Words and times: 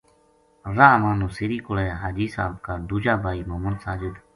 راہ 0.77 0.95
ما 1.01 1.11
نوسیری 1.19 1.57
کولے 1.65 1.87
حاجی 2.01 2.25
صاحب 2.35 2.53
کا 2.65 2.73
دُوجا 2.89 3.13
بھائی 3.23 3.39
محمد 3.49 3.75
ساجد 3.83 4.15